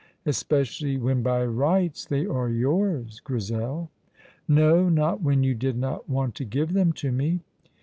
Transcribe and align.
"Especially 0.25 0.97
when 0.97 1.21
by 1.21 1.45
rights 1.45 2.05
they 2.05 2.25
are 2.25 2.49
yours, 2.49 3.19
Grizel!" 3.19 3.91
"No, 4.47 4.89
not 4.89 5.21
when 5.21 5.43
you 5.43 5.53
did 5.53 5.77
not 5.77 6.09
want 6.09 6.33
to 6.33 6.43
give 6.43 6.73
them 6.73 6.91
to 6.93 7.11
me." 7.11 7.41